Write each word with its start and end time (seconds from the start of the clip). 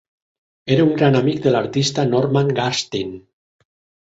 Era 0.75 0.85
un 0.87 0.95
gran 1.01 1.17
amic 1.19 1.43
de 1.43 1.53
l'artista 1.57 2.07
Norman 2.15 2.51
Garstin. 2.63 3.15